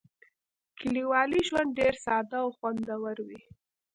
کلیوالي 0.79 1.41
ژوند 1.47 1.69
ډېر 1.79 1.93
ساده 2.05 2.37
او 2.43 2.49
خوندور 2.57 3.15
وي. 3.27 3.39